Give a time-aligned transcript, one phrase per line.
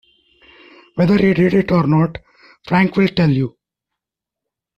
[0.95, 2.17] Whether he did or not,
[2.65, 3.55] Frank will tell you.